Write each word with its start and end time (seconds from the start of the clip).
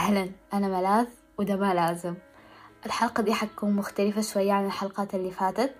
أهلا 0.00 0.30
أنا 0.52 0.68
ملاذ 0.68 1.06
وده 1.38 1.56
ما 1.56 1.74
لازم. 1.74 2.14
الحلقة 2.86 3.22
دي 3.22 3.34
حتكون 3.34 3.72
مختلفة 3.72 4.20
شوية 4.20 4.52
عن 4.52 4.66
الحلقات 4.66 5.14
اللي 5.14 5.30
فاتت 5.30 5.74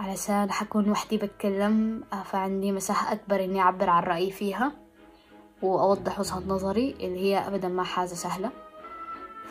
علشان 0.00 0.50
حكون 0.50 0.90
وحدي 0.90 1.16
بتكلم 1.16 2.04
فعندي 2.24 2.72
مساحة 2.72 3.12
أكبر 3.12 3.44
إني 3.44 3.60
أعبر 3.60 3.90
عن 3.90 4.02
رأيي 4.02 4.30
فيها 4.30 4.72
وأوضح 5.62 6.20
وجهة 6.20 6.42
نظري 6.46 6.96
اللي 7.00 7.18
هي 7.18 7.38
أبدا 7.38 7.68
ما 7.68 7.82
حاجة 7.84 8.06
سهلة. 8.06 8.50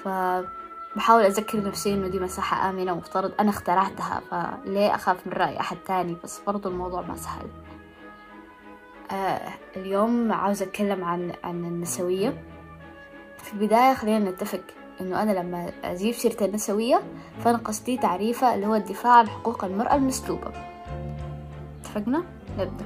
فبحاول 0.03 1.23
أذكر 1.23 1.63
نفسي 1.63 1.93
إنه 1.93 2.07
دي 2.07 2.19
مساحة 2.19 2.69
آمنة 2.69 2.93
ومفترض 2.93 3.31
أنا 3.39 3.49
اخترعتها 3.49 4.21
فليه 4.31 4.95
أخاف 4.95 5.27
من 5.27 5.33
رأي 5.33 5.59
أحد 5.59 5.77
تاني؟ 5.87 6.17
بس 6.23 6.41
برضو 6.47 6.69
الموضوع 6.69 7.01
ما 7.01 7.15
سهل. 7.15 7.47
آه 9.11 9.53
اليوم 9.75 10.31
عاوزة 10.31 10.65
أتكلم 10.65 11.03
عن 11.03 11.33
عن 11.43 11.65
النسوية. 11.65 12.43
في 13.43 13.53
البداية 13.53 13.93
خلينا 13.93 14.29
نتفق 14.31 14.61
إنه 15.01 15.21
أنا 15.23 15.31
لما 15.31 15.71
أجيب 15.83 16.13
سيرة 16.13 16.45
النسوية 16.45 17.01
فأنا 17.43 17.57
قصدي 17.57 17.97
تعريفها 17.97 18.55
اللي 18.55 18.67
هو 18.67 18.75
الدفاع 18.75 19.13
عن 19.13 19.29
حقوق 19.29 19.63
المرأة 19.65 19.95
المسلوبة. 19.95 20.51
اتفقنا؟ 21.81 22.23
نبدأ. 22.59 22.85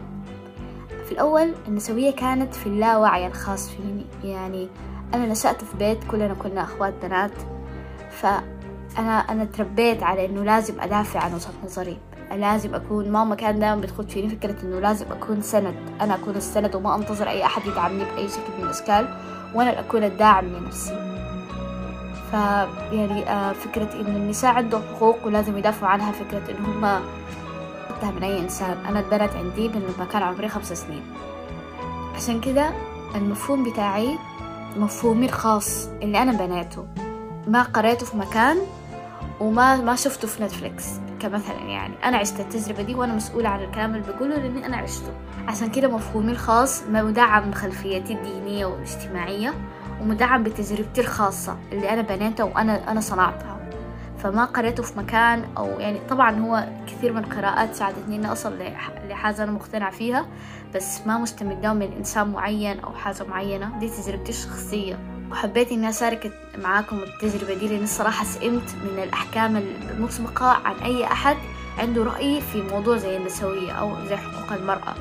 في 1.05 1.11
الأول 1.11 1.53
النسوية 1.67 2.11
كانت 2.11 2.55
في 2.55 2.67
اللاوعي 2.67 3.27
الخاص 3.27 3.69
فيني. 3.69 4.05
يعني 4.23 4.67
أنا 5.13 5.25
نشأت 5.25 5.63
في 5.63 5.77
بيت 5.77 6.03
كلنا 6.03 6.33
كنا 6.33 6.61
أخوات 6.61 6.93
بنات. 7.03 7.31
فأنا 8.09 9.17
أنا 9.17 9.45
تربيت 9.45 10.03
على 10.03 10.25
إنه 10.25 10.43
لازم 10.43 10.81
أدافع 10.81 11.19
عن 11.19 11.33
وجهة 11.33 11.53
نظري. 11.65 11.97
لازم 12.31 12.75
أكون 12.75 13.11
ماما 13.11 13.35
كان 13.35 13.59
دائما 13.59 13.81
بتخد 13.81 14.09
فيني 14.09 14.29
فكرة 14.29 14.55
إنه 14.63 14.79
لازم 14.79 15.05
أكون 15.11 15.41
سند. 15.41 15.75
أنا 16.01 16.15
أكون 16.15 16.35
السند 16.35 16.75
وما 16.75 16.95
أنتظر 16.95 17.29
أي 17.29 17.45
أحد 17.45 17.65
يدعمني 17.65 18.03
بأي 18.05 18.29
شكل 18.29 18.53
من 18.57 18.63
الأشكال. 18.63 19.07
وأنا 19.57 19.79
أكون 19.79 20.03
الداعم 20.03 20.45
لنفسي. 20.45 21.17
فيعني 22.31 23.29
آه 23.29 23.53
فكرة 23.53 23.93
إن 23.93 24.15
النساء 24.15 24.53
عندهم 24.53 24.81
حقوق 24.95 25.17
ولازم 25.25 25.57
يدافعوا 25.57 25.91
عنها 25.91 26.11
فكرة 26.11 26.51
إن 26.51 26.65
هم 26.65 26.85
أكتر 27.89 28.11
من 28.15 28.23
أي 28.23 28.39
إنسان. 28.39 28.77
أنا 28.89 28.99
اتبنت 28.99 29.31
عندي 29.33 29.67
من 29.69 29.93
لما 29.97 30.05
كان 30.05 30.23
عمري 30.23 30.49
خمس 30.49 30.73
سنين. 30.73 31.03
عشان 32.15 32.41
كده 32.41 32.69
المفهوم 33.15 33.63
بتاعي 33.63 34.17
مفهومي 34.77 35.25
الخاص 35.25 35.87
اللي 35.87 36.21
أنا 36.21 36.31
بنيته. 36.31 36.87
ما 37.47 37.63
قريته 37.63 38.05
في 38.05 38.17
مكان 38.17 38.57
وما 39.39 39.75
ما 39.75 39.95
شفته 39.95 40.27
في 40.27 40.43
نتفليكس. 40.43 40.85
كمثلا 41.19 41.61
يعني. 41.61 41.93
أنا 42.03 42.17
عشت 42.17 42.39
التجربة 42.39 42.83
دي 42.83 42.95
وأنا 42.95 43.13
مسؤولة 43.13 43.49
عن 43.49 43.63
الكلام 43.63 43.95
اللي 43.95 44.13
بقوله 44.13 44.35
لأني 44.35 44.65
أنا 44.65 44.77
عشته. 44.77 45.11
عشان 45.47 45.69
كده 45.69 45.87
مفهومي 45.87 46.31
الخاص 46.31 46.83
مدعم 46.89 47.51
بخلفيتي 47.51 48.13
الدينية 48.13 48.65
والاجتماعية 48.65 49.53
ومدعم 50.01 50.43
بتجربتي 50.43 51.01
الخاصة 51.01 51.57
اللي 51.71 51.89
أنا 51.89 52.01
بنيتها 52.01 52.43
وأنا 52.43 52.91
أنا 52.91 53.01
صنعتها. 53.01 53.57
فما 54.17 54.45
قريته 54.45 54.83
في 54.83 54.99
مكان 54.99 55.43
أو 55.57 55.65
يعني 55.79 55.99
طبعا 56.09 56.39
هو 56.39 56.67
كثير 56.87 57.13
من 57.13 57.23
القراءات 57.23 57.75
ساعدتني 57.75 58.15
إني 58.15 58.31
أصل 58.31 58.57
لحاجة 59.09 59.43
أنا 59.43 59.51
مقتنع 59.51 59.89
فيها 59.89 60.25
بس 60.75 61.07
ما 61.07 61.17
مستمد 61.17 61.65
من 61.65 61.91
إنسان 61.97 62.27
معين 62.27 62.79
أو 62.79 62.93
حاجة 62.93 63.23
معينة. 63.29 63.79
دي 63.79 63.89
تجربتي 63.89 64.29
الشخصية. 64.29 65.16
وحبيت 65.31 65.71
إني 65.71 65.89
أشارك 65.89 66.31
معاكم 66.57 66.99
التجربة 67.03 67.53
دي 67.53 67.67
لأن 67.67 67.83
الصراحة 67.83 68.25
سئمت 68.25 68.75
من 68.83 69.03
الأحكام 69.03 69.55
المسبقة 69.91 70.45
عن 70.45 70.75
أي 70.75 71.05
أحد 71.05 71.37
عنده 71.77 72.03
رأي 72.03 72.41
في 72.41 72.61
موضوع 72.61 72.97
زي 72.97 73.17
النسوية 73.17 73.71
أو 73.71 74.05
زي 74.05 74.15
حقوق 74.15 74.51
المرأة. 74.53 74.95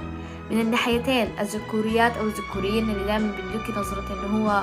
من 0.50 0.60
الناحيتين 0.60 1.28
الذكوريات 1.41 2.16
أو 2.16 2.27
الذكوريين 2.27 2.91
اللي 2.91 3.05
دائما 3.05 3.33
بيدوكي 3.36 3.72
نظرة 3.80 4.05
إنه 4.12 4.44
هو 4.44 4.62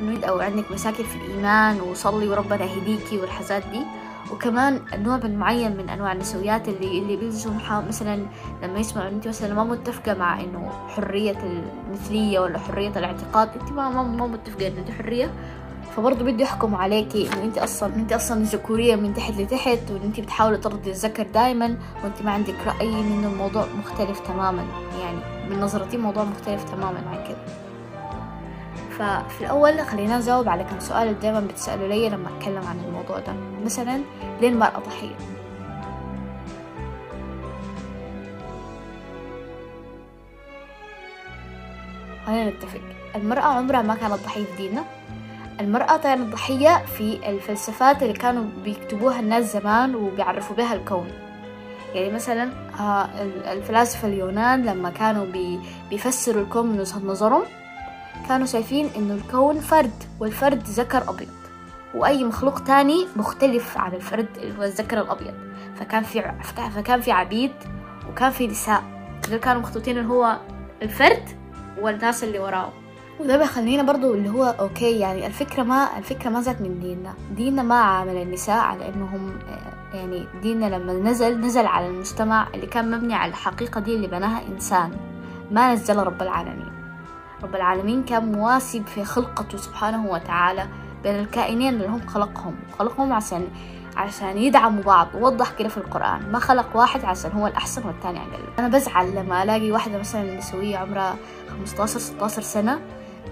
إنه 0.00 0.26
أو 0.26 0.40
عندك 0.40 0.72
مشاكل 0.72 1.04
في 1.04 1.16
الإيمان 1.16 1.80
وصلي 1.80 2.28
وربنا 2.28 2.64
يهديكي 2.64 3.18
والحاجات 3.18 3.62
دي. 3.72 3.80
وكمان 4.32 4.80
نوع 4.94 5.20
معين 5.24 5.76
من 5.76 5.88
أنواع 5.88 6.12
النسويات 6.12 6.68
اللي 6.68 6.98
اللي 6.98 7.16
بيلزم 7.16 7.52
مثلا 7.88 8.26
لما 8.62 8.78
يسمعوا 8.78 9.08
انت 9.08 9.28
مثلا 9.28 9.54
ما 9.54 9.64
متفقة 9.64 10.14
مع 10.14 10.40
إنه 10.40 10.70
حرية 10.88 11.38
المثلية 11.88 12.40
ولا 12.40 12.58
حرية 12.58 12.88
الاعتقاد 12.96 13.48
انت 13.60 13.72
ما 13.72 14.02
ما, 14.02 14.26
متفقة 14.26 14.68
انه 14.68 14.80
دي 14.82 14.92
حرية. 14.92 15.30
فبرضه 15.96 16.24
بده 16.24 16.42
يحكموا 16.42 16.78
عليكي 16.78 17.32
إنه 17.32 17.44
انت 17.44 17.58
أصلا 17.58 17.94
انت 17.94 18.12
أصلا 18.12 18.42
ذكورية 18.42 18.96
من 18.96 19.14
تحت 19.14 19.32
لتحت 19.32 19.90
وإن 19.90 20.02
انت 20.02 20.20
بتحاولي 20.20 20.56
ترضي 20.56 20.90
الذكر 20.90 21.22
دائما 21.22 21.76
وانت 22.04 22.22
ما 22.22 22.30
عندك 22.30 22.54
رأي 22.66 22.88
إنه 23.00 23.28
الموضوع 23.28 23.66
مختلف 23.78 24.20
تماما. 24.20 24.64
يعني 25.00 25.50
من 25.50 25.60
نظرتي 25.60 25.96
موضوع 25.96 26.24
مختلف 26.24 26.64
تماما 26.64 26.98
عن 27.10 27.24
كده. 27.28 27.69
ففي 29.00 29.40
الأول 29.40 29.80
خلينا 29.80 30.18
نجاوب 30.18 30.48
على 30.48 30.64
كم 30.64 30.80
سؤال 30.80 31.02
اللي 31.08 31.20
دايما 31.20 31.40
بتسألوا 31.40 31.88
لي 31.88 32.08
لما 32.08 32.28
أتكلم 32.38 32.66
عن 32.66 32.80
الموضوع 32.86 33.18
ده. 33.18 33.32
مثلا 33.64 34.00
ليه 34.40 34.48
المرأة 34.48 34.78
ضحية؟ 34.86 35.14
خلينا 42.26 42.50
نتفق. 42.50 42.80
المرأة 43.16 43.42
عمرها 43.42 43.82
ما 43.82 43.94
كانت 43.94 44.12
ضحية 44.12 44.44
في 44.44 44.56
ديننا 44.56 44.84
المرأة 45.60 45.96
كانت 45.96 46.32
ضحية 46.32 46.84
في 46.84 47.30
الفلسفات 47.30 48.02
اللي 48.02 48.12
كانوا 48.12 48.44
بيكتبوها 48.64 49.20
الناس 49.20 49.52
زمان 49.52 49.94
وبيعرفوا 49.94 50.56
بها 50.56 50.74
الكون. 50.74 51.08
يعني 51.94 52.12
مثلا 52.12 52.50
الفلاسفة 53.52 54.08
اليونان 54.08 54.64
لما 54.66 54.90
كانوا 54.90 55.26
بيفسروا 55.90 56.42
الكون 56.42 56.66
من 56.66 56.80
وجهة 56.80 56.98
نظرهم 56.98 57.42
كانوا 58.28 58.46
شايفين 58.46 58.90
إنه 58.96 59.14
الكون 59.14 59.60
فرد 59.60 60.02
والفرد 60.20 60.62
ذكر 60.62 61.10
أبيض. 61.10 61.28
وأي 61.94 62.24
مخلوق 62.24 62.58
تاني 62.58 63.06
مختلف 63.16 63.78
عن 63.78 63.94
الفرد 63.94 64.28
اللي 64.36 64.58
هو 64.58 64.62
الذكر 64.62 65.00
الأبيض. 65.00 65.34
فكان 65.76 66.02
في 66.02 66.32
فكان 66.74 67.00
في 67.00 67.12
عبيد 67.12 67.52
وكان 68.10 68.30
في 68.30 68.46
نساء. 68.46 68.82
دول 69.30 69.38
كانوا 69.38 69.62
مخطوطين 69.62 69.98
اللي 69.98 70.08
هو 70.08 70.36
الفرد 70.82 71.28
والناس 71.80 72.24
اللي 72.24 72.38
وراه 72.38 72.68
وده 73.20 73.36
بيخلينا 73.36 73.82
برضو 73.82 74.14
اللي 74.14 74.28
هو 74.28 74.44
أوكي 74.60 74.98
يعني 74.98 75.26
الفكرة 75.26 75.62
ما 75.62 75.98
الفكرة 75.98 76.30
ما 76.30 76.40
جت 76.40 76.60
من 76.60 76.80
ديننا. 76.80 77.14
ديننا 77.36 77.62
ما 77.62 77.74
عامل 77.74 78.16
النساء 78.16 78.58
على 78.58 78.88
إنهم 78.88 79.38
يعني 79.94 80.26
ديننا 80.42 80.66
لما 80.66 80.92
نزل 80.92 81.40
نزل 81.40 81.66
على 81.66 81.86
المجتمع 81.86 82.48
اللي 82.54 82.66
كان 82.66 82.90
مبني 82.90 83.14
على 83.14 83.30
الحقيقة 83.30 83.80
دي 83.80 83.94
اللي 83.94 84.06
بناها 84.06 84.42
إنسان. 84.48 84.96
ما 85.50 85.74
نزل 85.74 85.96
رب 85.96 86.22
العالمين. 86.22 86.72
رب 87.42 87.54
العالمين 87.54 88.02
كان 88.04 88.32
مواسب 88.32 88.86
في 88.86 89.04
خلقته 89.04 89.58
سبحانه 89.58 90.06
وتعالى 90.06 90.66
بين 91.02 91.14
الكائنين 91.14 91.74
اللي 91.74 91.88
هم 91.88 92.06
خلقهم. 92.06 92.54
خلقهم 92.78 93.12
عشان 93.12 93.48
عشان 93.96 94.38
يدعموا 94.38 94.82
بعض. 94.82 95.08
ووضح 95.14 95.52
كده 95.58 95.68
في 95.68 95.76
القرآن. 95.76 96.32
ما 96.32 96.38
خلق 96.38 96.76
واحد 96.76 97.04
عشان 97.04 97.32
هو 97.32 97.46
الأحسن 97.46 97.86
والتاني 97.86 98.18
أقل. 98.18 98.42
أنا 98.58 98.68
بزعل 98.68 99.14
لما 99.16 99.42
ألاقي 99.42 99.72
واحدة 99.72 99.98
مثلا 99.98 100.38
نسوية 100.38 100.76
عمرها 100.76 101.16
15 101.50 101.98
16 101.98 102.42
سنة 102.42 102.80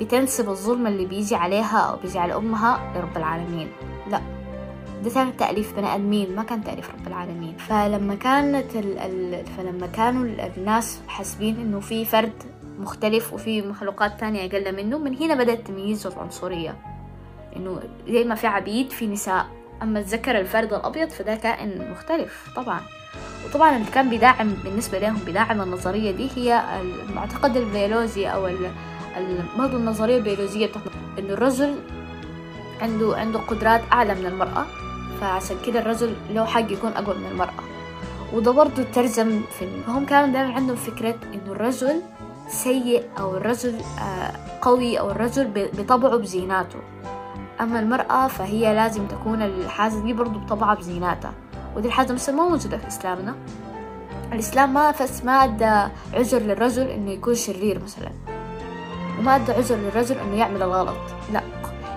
بتنسب 0.01 0.49
الظلم 0.49 0.87
اللي 0.87 1.07
بيجي 1.07 1.35
عليها 1.35 1.79
أو 1.79 1.97
بيجي 1.97 2.19
على 2.19 2.35
أمها 2.37 2.93
لرب 2.97 3.17
العالمين. 3.17 3.69
لا. 4.11 4.21
ده 5.05 5.11
كان 5.11 5.37
تأليف 5.37 5.77
بني 5.77 5.95
آدمين 5.95 6.37
ما 6.37 6.43
كان 6.43 6.65
تأليف 6.65 6.91
رب 6.91 7.07
العالمين. 7.07 7.57
فلما 7.57 8.15
كانت 8.15 8.77
ال... 8.77 8.99
ال... 8.99 9.47
فلما 9.47 9.87
كانوا 9.87 10.25
الناس 10.57 11.01
حاسبين 11.09 11.61
إنه 11.61 11.81
في 11.81 12.05
فرد 12.05 12.33
مختلف 12.79 13.33
وفي 13.33 13.63
مخلوقات 13.63 14.21
تانية 14.21 14.47
أقل 14.47 14.77
منه. 14.77 14.99
من 14.99 15.17
هنا 15.17 15.35
بدأ 15.35 15.53
التمييز 15.53 16.07
والعنصرية 16.07 16.77
إنه 17.57 17.81
زي 18.09 18.25
ما 18.25 18.35
في 18.35 18.47
عبيد 18.47 18.91
في 18.91 19.07
نساء. 19.07 19.47
أما 19.83 19.99
الذكر 19.99 20.39
الفرد 20.41 20.73
الأبيض 20.73 21.09
فده 21.09 21.35
كائن 21.35 21.91
مختلف 21.91 22.51
طبعا. 22.57 22.81
وطبعا 23.47 23.77
اللي 23.77 23.91
كان 23.95 24.09
بيدعم 24.11 24.53
بالنسبة 24.65 24.99
لهم 24.99 25.19
بيدعم 25.27 25.61
النظرية 25.61 26.11
دي 26.11 26.29
هي 26.37 26.65
المعتقد 27.09 27.57
البيولوجي 27.57 28.29
أو 28.29 28.49
برضه 29.59 29.77
النظرية 29.77 30.17
البيولوجية 30.17 30.67
بتاعت 30.67 30.85
إنه 31.19 31.33
الرجل 31.33 31.75
عنده 32.81 33.17
عنده 33.17 33.39
قدرات 33.39 33.81
أعلى 33.93 34.15
من 34.15 34.27
المرأة 34.27 34.67
فعشان 35.21 35.57
كده 35.67 35.81
الرجل 35.81 36.15
له 36.31 36.45
حق 36.45 36.73
يكون 36.73 36.91
أقوى 36.91 37.15
من 37.19 37.27
المرأة. 37.27 37.63
وده 38.33 38.51
برضه 38.51 38.83
ترجم 38.83 39.43
في 39.59 39.69
هم 39.89 40.07
كانوا 40.07 40.33
دايما 40.33 40.55
عندهم 40.55 40.77
فكرة 40.77 41.15
إنه 41.35 41.53
الرجل 41.53 42.03
سيء 42.49 43.03
أو 43.19 43.37
الرجل 43.37 43.75
قوي 44.63 45.01
أو 45.01 45.11
الرجل 45.11 45.69
بطبعه 45.79 46.17
بزيناته. 46.17 46.79
أما 47.61 47.81
المرأة 47.81 48.27
فهي 48.27 48.75
لازم 48.75 49.07
تكون 49.07 49.43
الحاجة 49.43 49.95
دي 49.95 50.13
برضو 50.13 50.39
بطبعها 50.39 50.75
بزيناتها. 50.75 51.33
ودي 51.77 51.89
الحاجة 51.89 52.13
مثلا 52.13 52.35
ما 52.35 52.49
موجودة 52.49 52.79
في 52.79 52.89
إسلامنا. 52.89 53.35
الإسلام 54.33 54.75
ما 54.75 54.93
فس 54.93 55.25
ما 55.25 55.33
أدى 55.33 55.93
عذر 56.15 56.39
للرجل 56.39 56.87
إنه 56.87 57.11
يكون 57.11 57.35
شرير 57.35 57.83
مثلا. 57.85 58.11
وما 59.19 59.37
أدى 59.37 59.53
عذر 59.53 59.77
للرجل 59.77 60.17
إنه 60.19 60.37
يعمل 60.37 60.63
الغلط 60.63 60.97
لا. 61.33 61.43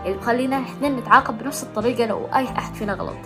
اللي 0.06 0.18
بخلينا 0.18 0.58
إحنا 0.58 0.90
نتعاقب 0.90 1.38
بنفس 1.38 1.64
الطريقة 1.64 2.06
لو 2.06 2.26
أي 2.36 2.46
أحد 2.46 2.74
فينا 2.74 2.94
غلط. 2.94 3.18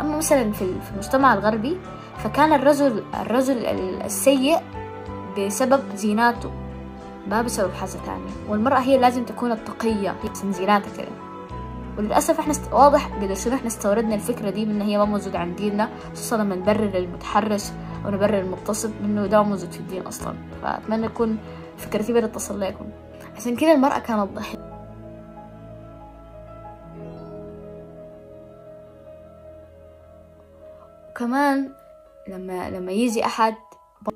أما 0.00 0.16
مثلا 0.16 0.52
في 0.52 0.74
المجتمع 0.92 1.34
الغربي 1.34 1.78
فكان 2.18 2.52
الرجل 2.52 3.04
الرجل 3.20 3.66
السيء 4.04 4.58
بسبب 5.46 5.96
زيناته. 5.96 6.50
ما 7.26 7.42
بسبب 7.42 7.72
حاجة 7.72 7.90
تانية 8.06 8.30
والمرأة 8.48 8.78
هي 8.78 8.98
لازم 8.98 9.24
تكون 9.24 9.52
التقية 9.52 10.16
عشان 10.34 10.52
زيناتها 10.52 10.96
كده 10.96 11.08
وللأسف 11.98 12.38
إحنا 12.38 12.50
است... 12.50 12.72
واضح 12.72 13.06
قدر 13.06 13.34
شنو 13.34 13.54
إحنا 13.54 13.66
استوردنا 13.66 14.14
الفكرة 14.14 14.50
دي 14.50 14.66
من 14.66 14.82
هي 14.82 14.98
ما 14.98 15.04
موجودة 15.04 15.38
عند 15.38 15.56
ديننا 15.56 15.88
خصوصا 16.12 16.36
لما 16.36 16.54
نبرر 16.54 16.98
المتحرش 16.98 17.64
أو 18.04 18.10
نبرر 18.10 18.38
المغتصب 18.38 18.90
إنه 19.04 19.26
ده 19.26 19.42
موجود 19.42 19.72
في 19.72 19.80
الدين 19.80 20.02
أصلا. 20.02 20.34
فأتمنى 20.62 21.06
يكون 21.06 21.38
فكرتي 21.76 22.12
بدأت 22.12 22.34
تصل 22.34 22.60
لكم. 22.60 22.86
عشان 23.36 23.56
كده 23.56 23.72
المرأة 23.72 23.98
كانت 23.98 24.30
ضحية. 24.30 24.58
وكمان 31.10 31.72
لما 32.28 32.70
لما 32.70 32.92
يجي 32.92 33.24
أحد 33.24 33.54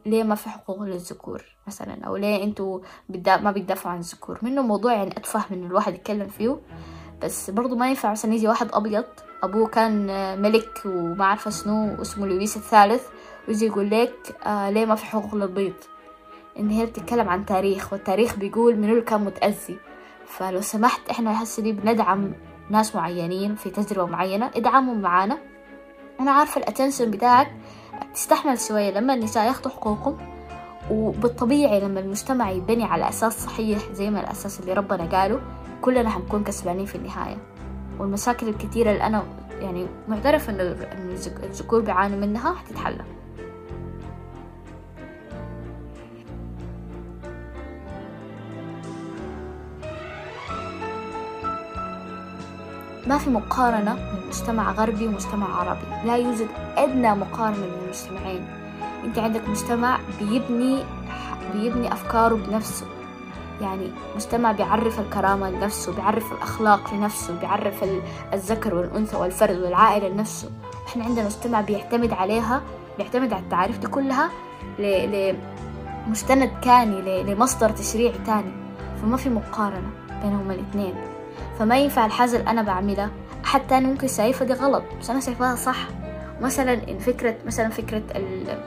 ليه 0.07 0.23
ما 0.23 0.35
في 0.35 0.49
حقوق 0.51 0.83
للذكور 0.83 1.45
مثلا؟ 1.67 2.05
أو 2.07 2.17
ليه 2.17 2.45
أنتوا 2.45 2.81
بدا 3.09 3.37
ما 3.37 3.51
بتدافعوا 3.51 3.93
عن 3.95 4.01
الذكور؟ 4.01 4.39
منه 4.43 4.63
موضوع 4.63 4.93
يعني 4.93 5.11
أتفه 5.11 5.45
من 5.51 5.67
الواحد 5.67 5.95
يتكلم 5.95 6.29
فيه 6.29 6.61
بس 7.23 7.51
برضو 7.51 7.77
ما 7.77 7.89
ينفع 7.89 8.11
مثلا 8.11 8.35
يجي 8.35 8.49
واحد 8.49 8.69
أبيض 8.73 9.05
أبوه 9.43 9.67
كان 9.67 10.07
ملك 10.43 10.83
وما 10.87 11.25
عارفة 11.25 11.51
شنو 11.51 12.03
اسمه 12.03 12.27
لويس 12.27 12.57
الثالث 12.57 13.07
ويجي 13.49 13.67
يقول 13.67 13.91
لك 13.91 14.37
آه 14.47 14.71
ليه 14.71 14.85
ما 14.87 14.95
في 14.95 15.05
حقوق 15.07 15.35
للبيض؟ 15.35 15.75
إن 16.59 16.71
هي 16.71 16.87
بتتكلم 16.87 17.29
عن 17.29 17.47
تاريخ 17.47 17.93
والتاريخ 17.93 18.37
بيقول 18.37 18.77
منو 18.77 18.93
اللي 18.93 19.05
كان 19.05 19.25
متأذي. 19.25 19.79
فلو 20.27 20.61
سمحت 20.61 21.11
إحنا 21.11 21.43
هسه 21.43 21.63
دي 21.63 21.73
بندعم 21.73 22.33
ناس 22.71 22.97
معينين 22.97 23.55
في 23.55 23.71
تجربة 23.71 24.11
معينة 24.11 24.51
ادعمهم 24.57 25.01
معانا. 25.01 25.39
أنا 26.21 26.31
عارفة 26.31 26.59
الأتنشن 26.61 27.11
بتاعك 27.11 27.53
تستحمل 28.15 28.59
شوية 28.61 28.91
لما 28.91 29.15
النساء 29.15 29.47
ياخدوا 29.47 29.71
حقوقهم 29.71 30.17
وبالطبيعي 30.91 31.81
لما 31.81 32.01
المجتمع 32.01 32.51
يبني 32.51 32.85
على 32.85 33.09
أساس 33.09 33.45
صحيح 33.45 33.79
زي 33.93 34.11
ما 34.11 34.21
الأساس 34.21 34.61
اللي 34.61 34.73
ربنا 34.73 35.05
قاله 35.05 35.41
كلنا 35.83 36.11
حنكون 36.11 36.45
كسبانين 36.45 36.87
في 36.87 36.95
النهاية. 36.95 37.37
والمشاكل 37.99 38.49
الكثيرة 38.49 38.91
اللي 38.93 39.07
أنا 39.07 39.23
يعني 39.61 39.87
معترفة 40.09 40.53
إنه 40.53 40.77
الذكور 41.43 41.81
بيعانوا 41.81 42.19
منها 42.19 42.55
حتتحل. 42.55 42.99
ما 53.07 53.19
في 53.19 53.31
مقارنة 53.31 53.95
بين 53.95 54.27
مجتمع 54.29 54.73
غربي 54.73 55.07
ومجتمع 55.07 55.61
عربي. 55.61 56.07
لا 56.07 56.17
يوجد 56.17 56.49
أدنى 56.77 57.15
مقارنة 57.15 57.57
بين 57.57 57.73
المجتمعين. 57.85 58.47
أنت 59.05 59.19
عندك 59.19 59.49
مجتمع 59.49 59.99
بيبني 60.21 60.85
بيبني 61.55 61.93
أفكاره 61.93 62.35
بنفسه. 62.35 62.87
يعني 63.61 63.91
مجتمع 64.15 64.53
بيعرف 64.53 65.01
الكرامة 65.01 65.51
لنفسه 65.51 65.93
بيعرف 65.93 66.33
الأخلاق 66.33 66.95
لنفسه 66.95 67.39
بيعرف 67.41 67.85
الذكر 68.33 68.75
والأنثى 68.75 69.17
والفرد 69.17 69.59
والعائلة 69.59 70.09
لنفسه. 70.09 70.51
إحنا 70.87 71.05
عندنا 71.05 71.25
مجتمع 71.25 71.61
بيعتمد 71.61 72.13
عليها 72.13 72.63
بيعتمد 72.99 73.33
على 73.33 73.43
التعريف 73.43 73.79
دي 73.79 73.87
كلها 73.87 74.31
لمستند 74.79 76.51
كاني 76.63 77.23
لمصدر 77.23 77.71
تشريع 77.71 78.13
تاني. 78.27 78.53
فما 79.03 79.17
في 79.17 79.29
مقارنة 79.29 79.91
بينهم 80.23 80.51
الاثنين 80.51 80.95
فما 81.59 81.79
ينفع 81.79 82.07
الحاجة 82.07 82.37
اللي 82.37 82.51
أنا 82.51 82.63
بعملها 82.63 83.11
أحد 83.45 83.67
تاني 83.67 83.87
ممكن 83.87 84.09
شايفها 84.09 84.47
دي 84.47 84.53
غلط 84.53 84.83
بس 85.01 85.11
أنا 85.11 85.21
شايفاها 85.21 85.57
صح. 85.57 85.77
مثلا 86.41 86.73
إن 86.73 86.99
فكرة 86.99 87.35
مثلا 87.47 87.69
فكرة 87.69 88.03
ال 88.17 88.59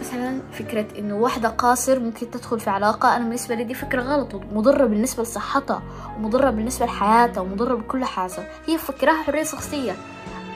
مثلا 0.00 0.40
فكرة 0.52 0.86
إنه 0.98 1.14
واحدة 1.14 1.48
قاصر 1.48 2.00
ممكن 2.00 2.30
تدخل 2.30 2.60
في 2.60 2.70
علاقة 2.70 3.16
أنا 3.16 3.24
بالنسبة 3.24 3.54
لي 3.54 3.64
دي 3.64 3.74
فكرة 3.74 4.02
غلط 4.02 4.34
ومضرة 4.34 4.84
بالنسبة 4.86 5.22
لصحتها 5.22 5.82
ومضرة 6.18 6.50
بالنسبة 6.50 6.86
لحياتها 6.86 7.40
ومضرة 7.40 7.74
بكل 7.74 8.04
حاجة. 8.04 8.48
هي 8.66 8.78
فكرها 8.78 9.22
حرية 9.22 9.42
شخصية. 9.42 9.96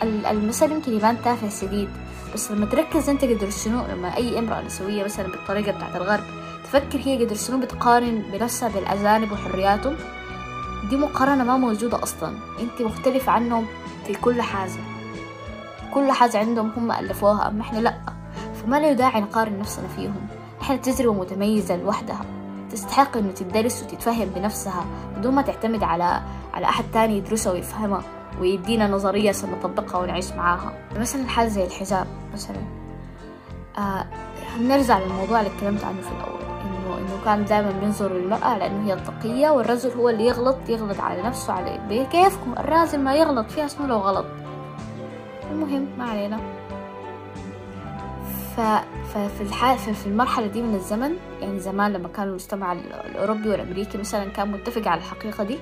المثل 0.02 0.72
يمكن 0.72 0.92
يبان 0.92 1.16
تافه 1.24 1.48
شديد 1.48 1.88
بس 2.34 2.50
لما 2.50 2.66
تركز 2.66 3.08
أنت 3.08 3.24
قدر 3.24 3.50
شنو؟ 3.50 3.82
لما 3.92 4.16
أي 4.16 4.38
امرأة 4.38 4.62
نسوية 4.62 5.04
مثلا 5.04 5.26
بالطريقة 5.26 5.72
بتاعت 5.72 5.96
الغرب 5.96 6.24
تفكر 6.64 6.98
هي 6.98 7.24
قدر 7.24 7.34
شنو 7.34 7.60
بتقارن 7.60 8.22
بنفسها 8.32 8.68
بالأجانب 8.68 9.32
وحرياتهم؟ 9.32 9.96
دي 10.90 10.96
مقارنة 10.96 11.44
ما 11.44 11.56
موجودة 11.56 12.02
أصلا. 12.02 12.36
أنت 12.60 12.82
مختلفة 12.82 13.32
عنهم 13.32 13.66
في 14.06 14.14
كل 14.14 14.42
حاجة. 14.42 14.80
كل 15.94 16.12
حاجة 16.12 16.38
عندهم 16.38 16.72
هم 16.76 16.92
ألفوها 16.92 17.48
أما 17.48 17.60
إحنا 17.60 17.78
لأ. 17.78 17.94
فما 18.54 18.80
له 18.80 18.92
داعي 18.92 19.20
نقارن 19.20 19.58
نفسنا 19.58 19.88
فيهم. 19.88 20.26
إحنا 20.62 20.76
تجربة 20.76 21.12
متميزة 21.12 21.76
لوحدها. 21.76 22.20
تستحق 22.70 23.16
إنه 23.16 23.32
تدرس 23.32 23.82
وتتفهم 23.82 24.28
بنفسها 24.36 24.84
بدون 25.16 25.34
ما 25.34 25.42
تعتمد 25.42 25.82
على 25.82 26.20
على 26.54 26.66
أحد 26.66 26.84
تاني 26.92 27.18
يدرسها 27.18 27.52
ويفهمها 27.52 28.02
ويدينا 28.40 28.88
نظرية 28.88 29.28
عشان 29.28 29.50
نطبقها 29.50 29.98
ونعيش 29.98 30.32
معاها. 30.32 30.72
مثلا 30.96 31.28
حاجة 31.28 31.48
زي 31.48 31.64
الحجاب 31.64 32.06
مثلا. 32.32 32.60
آه 33.78 34.06
نرجع 34.60 34.98
للموضوع 34.98 35.40
اللي 35.40 35.50
اتكلمت 35.54 35.84
عنه 35.84 36.00
في 36.00 36.08
الأول. 36.08 36.39
إنه 37.10 37.24
كان 37.24 37.44
دائما 37.44 37.70
بينظر 37.70 38.12
للمرأة 38.12 38.58
لأنه 38.58 38.86
هي 38.88 38.92
التقية 38.92 39.50
والرجل 39.50 39.90
هو 39.90 40.08
اللي 40.08 40.26
يغلط 40.26 40.56
يغلط 40.68 41.00
على 41.00 41.22
نفسه 41.22 41.52
على 41.52 42.06
كيفكم؟ 42.12 42.52
الراجل 42.58 43.00
ما 43.00 43.14
يغلط 43.14 43.50
فيها 43.50 43.66
شنو 43.68 43.86
لو 43.86 43.96
غلط؟ 43.98 44.26
المهم 45.50 45.88
ما 45.98 46.04
علينا. 46.04 46.40
ف... 48.56 48.60
ففي 49.14 49.40
الحال 49.40 49.78
في 49.78 50.06
المرحلة 50.06 50.46
دي 50.46 50.62
من 50.62 50.74
الزمن 50.74 51.16
يعني 51.40 51.60
زمان 51.60 51.92
لما 51.92 52.08
كان 52.08 52.28
المجتمع 52.28 52.72
الأوروبي 52.72 53.48
والأمريكي 53.48 53.98
مثلا 53.98 54.24
كان 54.24 54.52
متفق 54.52 54.88
على 54.88 55.00
الحقيقة 55.00 55.44
دي 55.44 55.58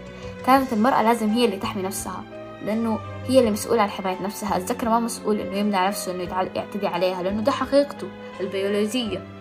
كانت 0.46 0.72
المرأة 0.72 1.02
لازم 1.02 1.28
هي 1.28 1.44
اللي 1.44 1.56
تحمي 1.56 1.82
نفسها 1.82 2.22
لأنه 2.64 2.98
هي 3.26 3.38
اللي 3.38 3.50
مسؤولة 3.50 3.82
عن 3.82 3.90
حماية 3.90 4.22
نفسها. 4.22 4.56
الذكر 4.56 4.88
ما 4.88 5.00
مسؤول 5.00 5.40
إنه 5.40 5.56
يمنع 5.56 5.88
نفسه 5.88 6.12
إنه 6.12 6.22
يعتدي 6.54 6.86
عليها 6.86 7.22
لأنه 7.22 7.42
ده 7.42 7.52
حقيقته 7.52 8.06
البيولوجية. 8.40 9.37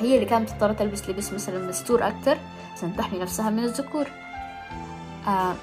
فهي 0.00 0.14
اللي 0.14 0.26
كانت 0.26 0.50
تضطر 0.50 0.72
تلبس 0.72 1.10
لبس 1.10 1.32
مثلا 1.32 1.68
مستور 1.68 2.08
أكتر 2.08 2.36
عشان 2.76 2.96
تحمي 2.96 3.18
نفسها 3.18 3.50
من 3.50 3.64
الذكور. 3.64 4.06
آه 5.28 5.54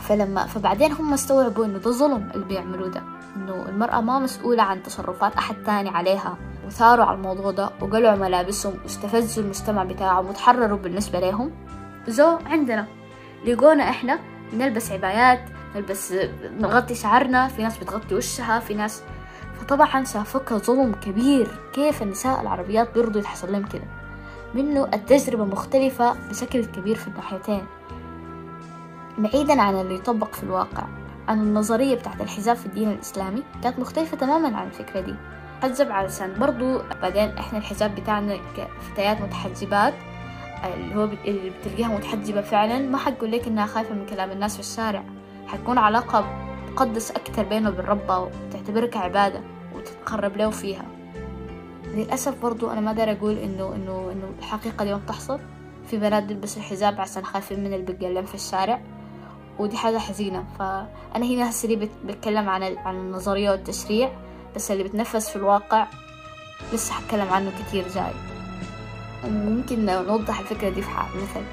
فلما 0.00 0.46
فبعدين 0.46 0.92
هم 0.92 1.12
استوعبوا 1.12 1.64
إنه 1.64 1.78
ده 1.78 1.90
ظلم 1.90 2.30
اللي 2.34 2.44
بيعملوه 2.46 2.88
ده 2.88 3.02
إنه 3.36 3.68
المرأة 3.68 4.00
ما 4.00 4.18
مسؤولة 4.18 4.62
عن 4.62 4.82
تصرفات 4.82 5.36
أحد 5.36 5.56
تاني 5.66 5.88
عليها 5.88 6.36
وثاروا 6.66 7.04
على 7.04 7.16
الموضوع 7.16 7.50
ده 7.50 7.70
وقلعوا 7.80 8.16
ملابسهم 8.16 8.74
واستفزوا 8.84 9.44
المجتمع 9.44 9.84
بتاعهم 9.84 10.26
وتحرروا 10.26 10.78
بالنسبة 10.78 11.20
لهم. 11.20 11.50
جو 12.08 12.38
عندنا 12.46 12.86
لقونا 13.46 13.90
إحنا 13.90 14.18
نلبس 14.52 14.92
عبايات 14.92 15.40
نلبس 15.76 16.14
نغطي 16.60 16.94
شعرنا 16.94 17.48
في 17.48 17.62
ناس 17.62 17.78
بتغطي 17.78 18.14
وشها 18.14 18.58
في 18.58 18.74
ناس 18.74 19.02
فطبعا 19.68 20.04
شافوك 20.04 20.52
ظلم 20.52 20.92
كبير. 20.92 21.48
كيف 21.72 22.02
النساء 22.02 22.40
العربيات 22.40 22.94
بيرضوا 22.94 23.20
يتحصل 23.20 23.52
لهم 23.52 23.66
كده؟ 23.66 23.84
منه 24.54 24.88
التجربة 24.94 25.44
مختلفة 25.44 26.28
بشكل 26.30 26.64
كبير 26.64 26.96
في 26.96 27.08
الناحيتين. 27.08 27.66
بعيدا 29.18 29.62
عن 29.62 29.74
اللي 29.80 29.94
يطبق 29.94 30.34
في 30.34 30.42
الواقع 30.42 30.84
عن 31.28 31.42
النظرية 31.42 31.94
بتاعت 31.94 32.20
الحجاب 32.20 32.56
في 32.56 32.66
الدين 32.66 32.90
الإسلامي 32.90 33.42
كانت 33.62 33.78
مختلفة 33.78 34.16
تماما 34.16 34.56
عن 34.56 34.66
الفكرة 34.66 35.00
دي. 35.00 35.14
حجب 35.62 35.92
علشان 35.92 36.34
برضو 36.40 36.80
بعدين 37.02 37.38
إحنا 37.38 37.58
الحجاب 37.58 37.94
بتاعنا 37.94 38.36
كفتيات 38.56 39.20
متحجبات 39.20 39.94
اللي 40.74 40.94
هو 40.94 41.04
اللي 41.04 41.50
بتلقيها 41.50 41.88
متحجبة 41.88 42.40
فعلا 42.40 42.78
ما 42.78 42.98
حقول 42.98 43.32
لك 43.32 43.46
إنها 43.46 43.66
خايفة 43.66 43.94
من 43.94 44.06
كلام 44.06 44.30
الناس 44.30 44.54
في 44.54 44.60
الشارع. 44.60 45.04
حتكون 45.46 45.78
علاقة 45.78 46.24
تقدس 46.76 47.10
أكتر 47.10 47.42
بينه 47.42 47.68
وبين 47.68 47.84
ربها 47.84 48.16
وتعتبرها 48.18 48.86
كعبادة. 48.86 49.57
وتتقرب 49.90 50.36
له 50.36 50.50
فيها. 50.50 50.84
للأسف 51.84 52.42
برضو 52.42 52.70
أنا 52.70 52.80
ما 52.80 52.92
دار 52.92 53.12
أقول 53.12 53.38
إنه 53.38 53.74
إنه 53.74 54.10
إنه 54.12 54.32
الحقيقة 54.38 54.84
ما 54.84 54.96
بتحصل 54.96 55.40
في 55.90 55.96
بنات 55.96 56.22
بيلبسوا 56.22 56.62
الحجاب 56.62 57.00
عشان 57.00 57.24
خايفين 57.24 57.60
من 57.60 57.66
اللي 57.66 57.82
في 58.26 58.34
الشارع 58.34 58.80
ودي 59.58 59.76
حاجة 59.76 59.98
حزينة. 59.98 60.44
فأنا 60.58 61.26
هنا 61.26 61.50
هسه 61.50 61.88
بتكلم 62.04 62.48
عن 62.48 62.62
عن 62.62 62.94
النظرية 62.94 63.50
والتشريع 63.50 64.12
بس 64.56 64.70
اللي 64.70 64.84
بتنفذ 64.84 65.20
في 65.20 65.36
الواقع 65.36 65.86
لسه 66.72 66.92
حتكلم 66.92 67.28
عنه 67.28 67.52
كتير 67.62 67.88
جاي. 67.88 68.12
وممكن 69.24 69.86
نوضح 69.86 70.40
الفكرة 70.40 70.68
دي 70.68 70.82
في 70.82 70.90
حال 70.90 71.06
مثل 71.16 71.44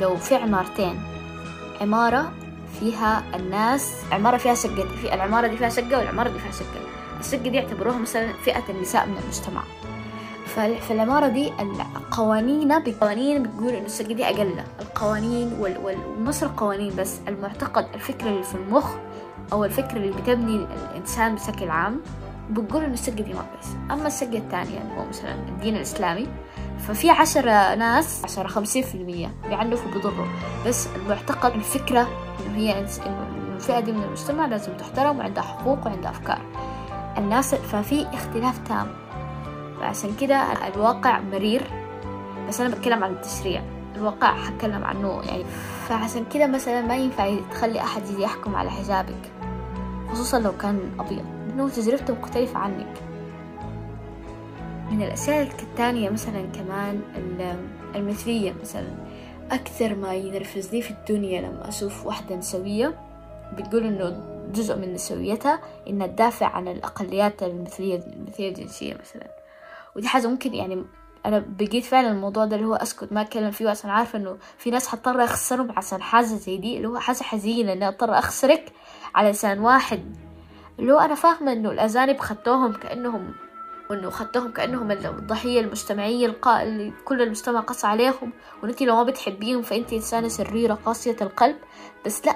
لو 0.00 0.16
في 0.16 0.34
عمارتين 0.34 1.00
عمارة 1.80 2.32
فيها 2.80 3.24
الناس 3.34 3.94
عمارة 4.12 4.36
فيها 4.36 4.54
شقة 4.54 4.86
في 5.02 5.14
العمارة 5.14 5.46
دي 5.46 5.56
فيها 5.56 5.68
شقة 5.68 5.98
والعمارة 5.98 6.28
دي 6.28 6.38
فيها 6.38 6.52
شقة. 6.52 6.80
الشقة 7.20 7.38
دي 7.38 7.56
يعتبروها 7.56 7.98
مثلا 7.98 8.32
فئة 8.44 8.62
النساء 8.68 9.06
من 9.06 9.16
المجتمع. 9.22 9.62
فالعمارة 10.80 11.28
دي 11.28 11.52
القوانين 11.96 12.68
بقوانين 12.82 13.42
بتقول 13.42 13.68
إنه 13.68 13.86
الشقة 13.86 14.12
دي 14.14 14.24
أقل. 14.24 14.54
القوانين 14.80 15.52
ومش 15.60 16.42
القوانين 16.42 16.96
بس. 16.96 17.16
المعتقد 17.28 17.86
الفكرة 17.94 18.28
اللي 18.28 18.42
في 18.42 18.54
المخ 18.54 18.90
أو 19.52 19.64
الفكرة 19.64 19.96
اللي 19.96 20.12
بتبني 20.12 20.66
الإنسان 20.90 21.34
بشكل 21.34 21.70
عام 21.70 22.00
بتقول 22.50 22.84
إنه 22.84 22.94
الشقة 22.94 23.14
دي 23.14 23.34
ما 23.34 23.42
كويسة 23.52 23.76
أما 23.90 24.06
الشقة 24.06 24.38
الثانية 24.38 24.78
اللي 24.80 24.94
هو 24.98 25.04
مثلا 25.08 25.34
الدين 25.34 25.76
الإسلامي 25.76 26.26
ففي 26.78 27.10
عشرة 27.10 27.74
ناس 27.74 28.24
عشرة 28.24 28.46
خمسين 28.48 28.82
في 28.82 28.94
المية 28.94 29.34
بيعنفوا 29.48 29.90
بيضروا 29.92 30.26
بس 30.66 30.88
المعتقد 30.96 31.52
الفكرة 31.54 32.08
إنه 32.46 32.56
هي 32.56 32.78
إنه 32.78 33.26
الفئة 33.56 33.80
دي 33.80 33.92
من 33.92 34.02
المجتمع 34.02 34.46
لازم 34.46 34.72
تحترم 34.76 35.18
وعندها 35.18 35.42
حقوق 35.42 35.86
وعندها 35.86 36.10
أفكار. 36.10 36.40
الناس 37.18 37.54
ففي 37.54 38.06
اختلاف 38.12 38.58
تام. 38.68 38.86
فعشان 39.80 40.10
كده 40.20 40.68
الواقع 40.68 41.20
مرير. 41.20 41.62
بس 42.48 42.60
أنا 42.60 42.74
بتكلم 42.74 43.04
عن 43.04 43.12
التشريع. 43.12 43.62
الواقع 43.96 44.34
حتكلم 44.34 44.84
عنه 44.84 45.22
يعني. 45.24 45.44
فعشان 45.88 46.24
كده 46.34 46.46
مثلا 46.46 46.80
ما 46.80 46.96
ينفع 46.96 47.34
تخلي 47.50 47.80
أحد 47.80 48.02
يحكم 48.18 48.56
على 48.56 48.70
حجابك. 48.70 49.32
خصوصا 50.12 50.38
لو 50.38 50.52
كان 50.52 50.80
أبيض. 50.98 51.24
لأنه 51.48 51.68
تجربته 51.68 52.14
مختلفة 52.14 52.58
عنك. 52.58 52.94
من 54.90 55.02
الأشياء 55.02 55.42
الثانية 55.42 56.10
مثلا 56.10 56.46
كمان 56.54 57.00
المثلية 57.94 58.54
مثلا. 58.62 58.88
أكثر 59.50 59.94
ما 59.94 60.14
ينرفزني 60.14 60.82
في 60.82 60.90
الدنيا 60.90 61.40
لما 61.40 61.68
أشوف 61.68 62.06
واحدة 62.06 62.36
نسوية 62.36 62.94
بتقول 63.58 63.84
إنه 63.84 64.37
جزء 64.52 64.76
من 64.76 64.92
نسويتها 64.92 65.60
إنها 65.88 66.06
تدافع 66.06 66.46
عن 66.46 66.68
الأقليات 66.68 67.42
المثلية 67.42 67.96
المثلية 67.96 68.48
الجنسية 68.48 68.94
مثلا. 68.94 69.28
ودي 69.96 70.08
حاجة 70.08 70.26
ممكن 70.26 70.54
يعني 70.54 70.84
أنا 71.26 71.44
بقيت 71.58 71.84
فعلا 71.84 72.10
الموضوع 72.10 72.44
ده 72.44 72.56
اللي 72.56 72.66
هو 72.66 72.74
أسكت 72.74 73.12
ما 73.12 73.20
أتكلم 73.20 73.50
فيه 73.50 73.68
عشان 73.68 73.90
عارفة 73.90 74.18
إنه 74.18 74.36
في 74.58 74.70
ناس 74.70 74.88
حضطر 74.88 75.24
أخسرهم 75.24 75.72
عشان 75.76 76.02
حاجة 76.02 76.24
زي 76.24 76.56
دي 76.56 76.76
اللي 76.76 76.88
هو 76.88 76.98
حاجة 76.98 77.22
حزينة 77.22 77.72
إني 77.72 77.88
أضطر 77.88 78.18
أخسرك 78.18 78.72
على 79.14 79.30
لسان 79.30 79.58
واحد. 79.58 80.16
اللي 80.78 80.92
هو 80.92 80.98
أنا 80.98 81.14
فاهمة 81.14 81.52
إنه 81.52 81.70
الأجانب 81.70 82.18
خدوهم 82.18 82.72
كأنهم 82.72 83.34
وإنه 83.90 84.10
خدتهم 84.10 84.52
كأنهم 84.52 84.90
الضحية 84.90 85.60
المجتمعية 85.60 86.26
القا... 86.26 86.62
اللي 86.62 86.92
كل 87.04 87.22
المجتمع 87.22 87.60
قص 87.60 87.84
عليهم. 87.84 88.32
وإنتي 88.62 88.84
لو 88.84 88.94
ما 88.96 89.02
بتحبيهم 89.02 89.62
فإنتي 89.62 89.96
إنسانة 89.96 90.28
شريرة 90.28 90.74
قاسية 90.74 91.16
القلب. 91.20 91.56
بس 92.06 92.26
لأ 92.26 92.34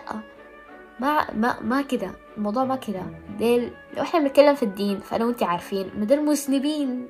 ما 1.01 1.31
ما 1.35 1.61
ما 1.61 1.83
كده 1.83 2.11
الموضوع 2.37 2.65
ما 2.65 2.77
كده. 2.77 3.03
ديل 3.39 3.71
لو 3.97 4.03
إحنا 4.03 4.21
بنتكلم 4.21 4.55
في 4.55 4.63
الدين 4.63 5.01
فأنا 5.01 5.25
وإنتي 5.25 5.45
عارفين 5.45 5.91
إنه 5.97 6.05
دول 6.05 6.25
مذنبين. 6.25 7.09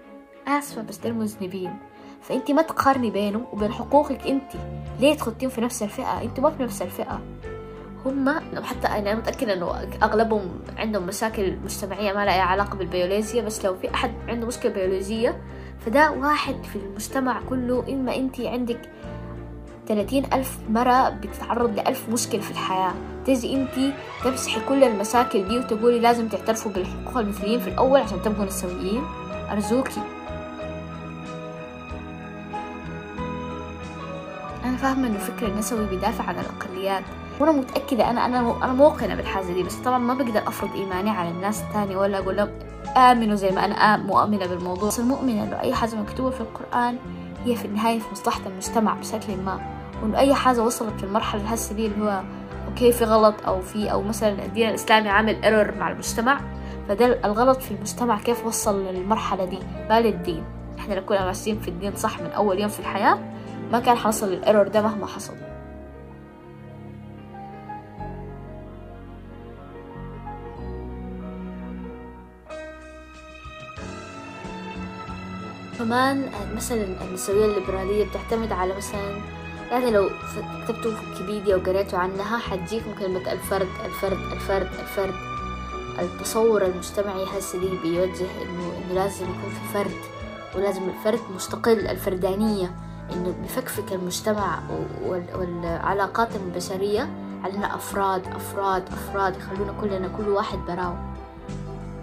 آسفة 0.48 0.82
بس 0.82 0.98
دول 0.98 1.12
مذنبين. 1.12 1.76
فأنتي 2.22 2.52
ما 2.52 2.62
تقارني 2.62 3.10
بينهم 3.10 3.46
وبين 3.52 3.72
حقوقك 3.72 4.26
أنتي. 4.26 4.58
ليه 5.00 5.14
تخطيهم 5.14 5.50
في 5.50 5.60
نفس 5.60 5.82
الفئة؟ 5.82 6.22
أنتوا 6.22 6.44
ما 6.44 6.50
في 6.50 6.62
نفس 6.62 6.82
الفئة. 6.82 7.20
هم 8.06 8.28
حتى 8.62 8.86
أنا 8.88 9.14
متأكدة 9.14 9.52
إنه 9.52 9.88
أغلبهم 10.02 10.60
عندهم 10.76 11.06
مشاكل 11.06 11.56
مجتمعية 11.64 12.12
ما 12.12 12.24
لها 12.24 12.42
علاقة 12.42 12.76
بالبيولوجيا 12.76 13.42
بس 13.42 13.64
لو 13.64 13.74
في 13.74 13.94
أحد 13.94 14.12
عنده 14.28 14.46
مشكلة 14.46 14.72
بيولوجية 14.72 15.42
فده 15.80 16.10
واحد 16.12 16.64
في 16.64 16.76
المجتمع 16.76 17.40
كله. 17.48 17.84
إما 17.88 18.16
أنت 18.16 18.40
عندك 18.40 18.80
ثلاثين 19.94 20.24
ألف 20.32 20.58
مرة 20.70 21.08
بتتعرض 21.08 21.76
لألف 21.76 22.08
مشكلة 22.08 22.40
في 22.40 22.50
الحياة. 22.50 22.92
تجي 23.26 23.54
أنت 23.54 23.94
تمسحي 24.24 24.60
كل 24.68 24.84
المشاكل 24.84 25.48
دي 25.48 25.58
وتقولي 25.58 25.98
لازم 25.98 26.28
تعترفوا 26.28 26.72
بالحقوق 26.72 27.18
المثليين 27.18 27.60
في 27.60 27.68
الأول 27.68 28.00
عشان 28.00 28.22
تبقوا 28.22 28.44
نسويين. 28.44 29.02
أرجوكي. 29.50 30.00
أنا 34.64 34.76
فاهمة 34.76 35.08
إنه 35.08 35.18
فكر 35.18 35.46
النسوي 35.46 35.86
بيدافع 35.86 36.24
عن 36.24 36.34
الأقليات. 36.34 37.02
وأنا 37.40 37.52
متأكدة 37.52 38.10
أنا 38.10 38.26
أنا 38.26 38.64
أنا 38.64 38.72
موقنة 38.72 39.14
بالحاجة 39.14 39.52
دي 39.52 39.62
بس 39.62 39.74
طبعا 39.74 39.98
ما 39.98 40.14
بقدر 40.14 40.48
أفرض 40.48 40.74
إيماني 40.74 41.10
على 41.10 41.30
الناس 41.30 41.62
الثانية 41.62 41.96
ولا 41.96 42.18
أقول 42.18 42.36
لهم 42.36 42.48
آمنوا 42.96 43.34
زي 43.34 43.50
ما 43.50 43.64
أنا 43.64 43.96
مؤمنة 43.96 44.46
بالموضوع. 44.46 44.88
بس 44.88 45.00
المؤمنه 45.00 45.42
إنه 45.44 45.60
أي 45.60 45.74
حاجة 45.74 45.94
مكتوبة 45.94 46.30
في 46.30 46.40
القرآن 46.40 46.96
هي 47.44 47.56
في 47.56 47.64
النهاية 47.64 47.98
في 47.98 48.12
مصلحة 48.12 48.40
المجتمع 48.46 48.94
بشكل 48.94 49.36
ما. 49.36 49.81
وإنه 50.02 50.18
أي 50.18 50.34
حاجة 50.34 50.62
وصلت 50.62 50.98
في 51.00 51.04
المرحلة 51.04 51.40
الهسه 51.42 51.74
دي 51.74 51.86
اللي 51.86 52.04
هو 52.04 52.22
okay 52.68 52.92
في 52.92 53.04
غلط 53.04 53.34
أو 53.46 53.60
في 53.60 53.92
أو 53.92 54.02
مثلا 54.02 54.44
الدين 54.44 54.68
الإسلامي 54.68 55.08
عامل 55.08 55.44
error 55.44 55.74
مع 55.78 55.90
المجتمع 55.90 56.40
فده 56.88 57.20
الغلط 57.24 57.62
في 57.62 57.70
المجتمع 57.70 58.18
كيف 58.18 58.46
وصل 58.46 58.84
للمرحلة 58.86 59.44
دي؟ 59.44 59.58
ما 59.90 60.00
للدين. 60.00 60.44
إحنا 60.78 60.94
لو 60.94 61.04
كنا 61.04 61.24
ماشيين 61.24 61.60
في 61.60 61.68
الدين 61.68 61.96
صح 61.96 62.20
من 62.20 62.30
أول 62.30 62.58
يوم 62.60 62.68
في 62.68 62.80
الحياة 62.80 63.18
ما 63.72 63.80
كان 63.80 63.96
حصل 63.96 64.32
ال 64.32 64.38
error 64.38 64.68
ده 64.68 64.82
مهما 64.82 65.06
حصل. 65.06 65.34
كمان 75.78 76.30
مثلا 76.56 76.86
النسوية 77.08 77.44
الليبرالية 77.46 78.04
بتعتمد 78.04 78.52
على 78.52 78.76
مثلا 78.76 79.20
يعني 79.72 79.90
لو 79.90 80.10
كتبتوا 80.64 80.90
في 80.94 81.06
ويكيبيديا 81.10 81.56
وقريتوا 81.56 81.98
عنها 81.98 82.38
حتجيكم 82.38 82.94
كلمة 82.98 83.32
الفرد 83.32 83.68
الفرد 83.84 84.18
الفرد 84.32 84.68
الفرد. 84.80 85.14
التصور 85.98 86.64
المجتمعي 86.64 87.24
هسه 87.24 87.58
دي 87.60 87.68
بيوجه 87.82 88.26
انه 88.42 88.72
إنه 88.78 88.94
لازم 88.94 89.24
يكون 89.24 89.50
في 89.50 89.72
فرد 89.74 89.96
ولازم 90.56 90.82
الفرد 90.88 91.20
مستقل 91.34 91.86
الفردانية. 91.86 92.74
إنه 93.12 93.34
بيفكفك 93.42 93.92
المجتمع 93.92 94.58
والعلاقات 95.06 96.28
البشرية 96.36 97.08
علينا 97.44 97.74
أفراد 97.74 98.26
أفراد 98.26 98.88
أفراد. 98.88 99.36
يخلونا 99.36 99.72
كلنا 99.80 100.08
كل 100.08 100.28
واحد 100.28 100.58
براو 100.58 100.94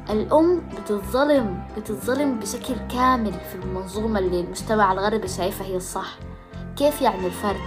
الأم 0.10 0.62
بتتظلم 0.78 1.64
بتتظلم 1.78 2.40
بشكل 2.40 2.76
كامل 2.92 3.34
في 3.34 3.56
المنظومة 3.56 4.20
اللي 4.20 4.40
المجتمع 4.40 4.92
الغربي 4.92 5.28
شايفها 5.28 5.68
هي 5.68 5.76
الصح. 5.76 6.18
كيف 6.78 7.02
يعني 7.02 7.26
الفرد؟ 7.28 7.60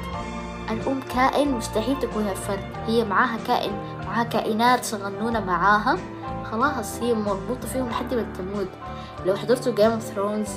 الأم 0.71 1.01
كائن 1.01 1.53
مستحيل 1.53 1.99
تكون 2.01 2.29
الفرد. 2.29 2.65
هي 2.87 3.05
معاها 3.05 3.39
كائن 3.47 3.73
معاها 4.07 4.25
كائنات 4.25 4.85
صغنونة 4.85 5.41
معاها. 5.41 5.99
خلاص 6.45 7.03
هي 7.03 7.15
مربوطة 7.15 7.69
فيهم 7.69 7.89
لحد 7.89 8.15
ما 8.15 8.27
تموت. 8.39 8.69
لو 9.27 9.37
حضرتوا 9.37 9.75
Game 9.75 9.91
of 9.91 10.03
Thrones 10.03 10.49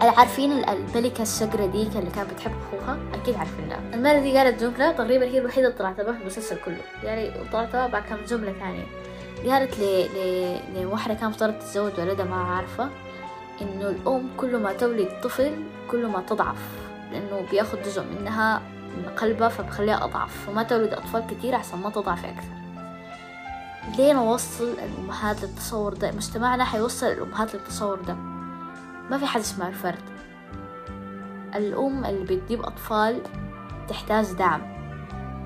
عارفين 0.00 0.52
الملكة 0.52 1.22
الشقرة 1.22 1.66
ديك 1.66 1.96
اللي 1.96 2.10
كانت 2.10 2.32
بتحب 2.32 2.52
أخوها؟ 2.52 2.98
أكيد 3.14 3.34
عارفينها. 3.34 3.80
المرة 3.94 4.18
دي 4.18 4.38
قالت 4.38 4.64
جملة 4.64 4.92
تقريبا 4.92 5.24
هي 5.24 5.38
الوحيدة 5.38 5.66
اللي 5.66 5.78
طلعت 5.78 6.00
في 6.00 6.10
المسلسل 6.10 6.56
كله. 6.64 6.80
يعني 7.02 7.30
طلعتها 7.52 7.86
بعد 7.86 8.02
كم 8.02 8.16
جملة 8.28 8.52
ثانية 8.52 8.84
قالت 9.52 9.78
ل... 9.78 9.82
ل... 9.82 10.82
لواحدة 10.82 11.14
كانت 11.14 11.24
مفترض 11.24 11.54
تتزوج 11.54 11.92
ولدها 11.98 12.24
ما 12.24 12.36
عارفة 12.36 12.88
إنه 13.62 13.88
الأم 13.88 14.28
كل 14.36 14.56
ما 14.56 14.72
تولد 14.72 15.08
طفل 15.22 15.52
كل 15.90 16.06
ما 16.06 16.20
تضعف. 16.20 16.89
لأنه 17.12 17.46
بياخد 17.50 17.78
جزء 17.78 18.02
منها 18.02 18.62
من 18.96 19.08
قلبها 19.16 19.48
فبخليها 19.48 20.04
أضعف. 20.04 20.46
فما 20.46 20.62
تولد 20.62 20.92
أطفال 20.92 21.26
كتير 21.26 21.54
عشان 21.54 21.78
ما 21.78 21.90
تضعف 21.90 22.24
أكثر. 22.24 22.60
ليه 23.98 24.12
نوصل 24.12 24.68
الأمهات 24.84 25.42
للتصور 25.42 25.94
ده؟ 25.94 26.12
مجتمعنا 26.12 26.64
حيوصل 26.64 27.06
الأمهات 27.06 27.54
للتصور 27.54 28.00
ده. 28.00 28.14
ما 29.10 29.18
في 29.18 29.26
حد 29.26 29.40
اسمه 29.40 29.68
الفرد. 29.68 30.04
الأم 31.54 32.04
اللي 32.04 32.36
بتجيب 32.36 32.62
أطفال 32.62 33.22
تحتاج 33.88 34.32
دعم. 34.32 34.80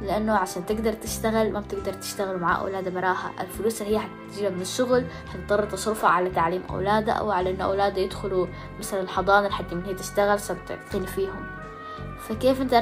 لأنه 0.02 0.32
عشان 0.32 0.66
تقدر 0.66 0.92
تشتغل 0.92 1.52
ما 1.52 1.60
بتقدر 1.60 1.92
تشتغل 1.92 2.38
مع 2.38 2.60
أولادها 2.60 2.92
براها. 2.92 3.30
الفلوس 3.40 3.82
اللي 3.82 3.96
هي 3.96 4.00
حتجيبها 4.00 4.50
من 4.50 4.60
الشغل 4.60 5.06
حتضطر 5.32 5.64
تصرفها 5.64 6.10
على 6.10 6.30
تعليم 6.30 6.62
أولادها 6.70 7.14
أو 7.14 7.30
على 7.30 7.50
إنه 7.50 7.64
أولادها 7.64 8.04
يدخلوا 8.04 8.46
مثلا 8.78 9.00
الحضانة 9.00 9.48
لحد 9.48 9.74
من 9.74 9.84
هي 9.84 9.94
تشتغل 9.94 10.40
ستعتني 10.40 11.06
فيهم. 11.06 11.53
فكيف 12.20 12.60
انت 12.62 12.74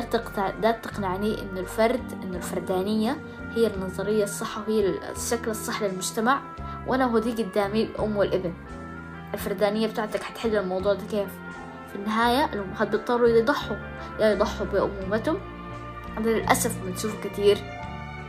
لا 0.63 0.71
تقنعني 0.71 1.43
انه 1.43 1.61
الفرد 1.61 2.13
انه 2.23 2.37
الفردانية 2.37 3.17
هي 3.55 3.67
النظرية 3.67 4.25
الصح 4.25 4.59
وهي 4.59 4.95
الشكل 5.17 5.51
الصح 5.51 5.83
للمجتمع 5.83 6.41
وأنا 6.87 7.05
هو 7.05 7.19
دي 7.19 7.43
قدامي 7.43 7.83
الأم 7.83 8.17
والابن. 8.17 8.55
الفردانية 9.35 9.87
بتاعتك 9.87 10.23
حتحل 10.23 10.57
الموضوع 10.57 10.93
ده 10.95 11.05
كيف؟ 11.11 11.29
في 11.93 11.99
النهاية 11.99 12.45
الأمهات 12.53 12.89
بيضطروا 12.89 13.29
يضحوا 13.29 13.77
يا 14.21 14.33
يضحوا 14.33 14.67
بأمومتهم. 14.67 15.39
هذا 16.19 16.31
للأسف 16.31 16.85
بنشوف 16.85 17.27
كتير 17.27 17.59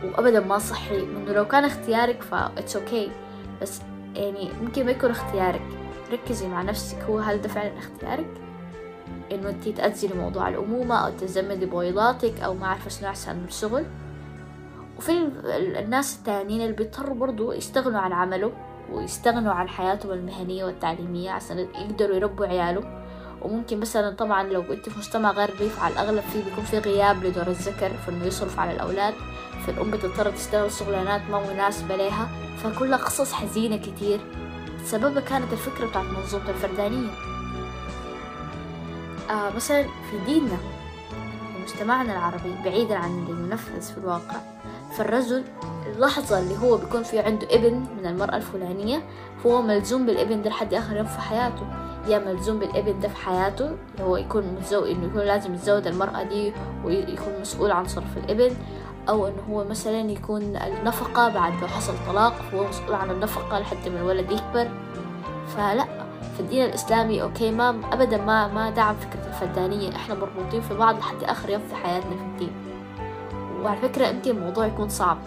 وأبدا 0.04 0.40
ما 0.40 0.58
صحي 0.58 1.02
إنه 1.02 1.32
لو 1.32 1.48
كان 1.48 1.64
اختيارك 1.64 2.22
فا 2.22 2.52
it's 2.58 2.76
okay 2.76 3.10
بس 3.62 3.80
يعني 4.14 4.50
ممكن 4.62 4.84
ما 4.86 4.90
يكون 4.90 5.10
اختيارك. 5.10 5.62
ركزي 6.12 6.48
مع 6.48 6.62
نفسك 6.62 6.98
هو 6.98 7.18
هل 7.18 7.40
ده 7.40 7.48
فعلا 7.48 7.78
اختيارك؟ 7.78 8.43
إنه 9.32 9.48
انتي 9.48 9.72
تأجلي 9.72 10.14
موضوع 10.14 10.48
الأمومة 10.48 10.94
أو 10.94 11.12
تجمدي 11.12 11.66
بويضاتك 11.66 12.40
أو 12.40 12.54
ما 12.54 12.66
عارفة 12.66 12.90
شنو 12.90 13.08
أحسن 13.08 13.36
من 13.36 13.44
الشغل. 13.44 13.84
وفي 14.98 15.12
الناس 15.78 16.18
التانيين 16.18 16.62
اللي 16.62 16.72
بيضطروا 16.72 17.14
برضو 17.14 17.52
يستغنوا 17.52 18.00
عن 18.00 18.12
عمله 18.12 18.52
ويستغنوا 18.92 19.52
عن 19.52 19.68
حياتهم 19.68 20.12
المهنية 20.12 20.64
والتعليمية 20.64 21.30
عشان 21.30 21.58
يقدروا 21.58 22.16
يربوا 22.16 22.46
عياله. 22.46 23.04
وممكن 23.42 23.80
مثلا 23.80 24.10
طبعا 24.10 24.42
لو 24.42 24.60
انت 24.72 24.88
في 24.88 24.98
مجتمع 24.98 25.30
غربي 25.30 25.68
فعلى 25.68 25.92
الأغلب 25.92 26.22
فيه 26.32 26.44
بيكون 26.44 26.64
في 26.64 26.78
غياب 26.78 27.24
لدور 27.24 27.46
الذكر 27.46 27.88
في 27.88 28.10
إنه 28.10 28.24
يصرف 28.24 28.58
على 28.58 28.72
الأولاد. 28.72 29.14
فالأم 29.66 29.90
بتضطر 29.90 30.30
تشتغل 30.30 30.72
شغلانات 30.72 31.20
ما 31.30 31.52
مناسبة 31.52 31.96
لها 31.96 32.28
فكلها 32.56 32.98
قصص 32.98 33.32
حزينة 33.32 33.76
كتير. 33.76 34.20
سببها 34.84 35.20
كانت 35.20 35.52
الفكرة 35.52 35.86
بتاعت 35.86 36.04
منظومة 36.04 36.50
الفردانية. 36.50 37.33
آه 39.30 39.50
مثلا 39.56 39.82
في 39.82 40.18
ديننا 40.26 40.56
في 40.56 41.62
مجتمعنا 41.62 42.12
العربي 42.12 42.54
بعيدا 42.64 42.94
عن 42.96 43.10
اللي 43.10 43.42
ينفذ 43.42 43.80
في 43.92 43.98
الواقع 43.98 44.36
فالرجل 44.96 45.44
اللحظة 45.86 46.38
اللي 46.38 46.58
هو 46.58 46.76
بيكون 46.76 47.02
في 47.02 47.18
عنده 47.18 47.46
ابن 47.50 47.74
من 47.98 48.06
المرأة 48.06 48.36
الفلانية 48.36 49.02
فهو 49.44 49.62
ملزوم 49.62 50.06
بالابن 50.06 50.42
ده 50.42 50.50
لحد 50.50 50.74
آخر 50.74 50.96
يوم 50.96 51.06
في 51.06 51.20
حياته. 51.20 51.66
يا 52.08 52.18
ملزوم 52.18 52.58
بالابن 52.58 53.00
ده 53.00 53.08
في 53.08 53.16
حياته 53.16 53.64
اللي 53.66 54.04
هو 54.04 54.16
يكون 54.16 54.42
متزوج 54.46 54.88
إنه 54.90 55.04
يكون 55.06 55.20
لازم 55.22 55.54
يتزوج 55.54 55.86
المرأة 55.86 56.22
دي 56.22 56.52
ويكون 56.84 57.40
مسؤول 57.40 57.70
عن 57.70 57.88
صرف 57.88 58.16
الابن 58.16 58.56
أو 59.08 59.26
إنه 59.26 59.42
هو 59.50 59.64
مثلا 59.64 60.00
يكون 60.10 60.42
النفقة 60.56 61.28
بعد 61.28 61.52
لو 61.60 61.68
حصل 61.68 61.92
طلاق 62.06 62.32
فهو 62.52 62.68
مسؤول 62.68 62.94
عن 62.94 63.10
النفقة 63.10 63.58
لحد 63.58 63.88
ما 63.88 64.00
الولد 64.00 64.30
يكبر. 64.32 64.68
فلا 65.56 66.03
في 66.34 66.40
الدين 66.40 66.64
الإسلامي 66.64 67.22
أوكي 67.22 67.50
ما 67.50 67.80
أبدا 67.92 68.16
ما 68.16 68.48
ما 68.48 68.70
دعم 68.70 68.94
فكرة 68.96 69.26
الفدانية. 69.26 69.96
إحنا 69.96 70.14
مربوطين 70.14 70.60
في 70.60 70.74
بعض 70.74 70.98
لحد 70.98 71.24
آخر 71.24 71.50
يوم 71.50 71.62
في 71.68 71.74
حياتنا 71.74 72.16
في 72.16 72.22
الدين. 72.22 72.52
وعلى 73.62 73.80
فكرة 73.80 74.06
يمكن 74.06 74.30
الموضوع 74.30 74.66
يكون 74.66 74.88
صعب. 74.88 75.18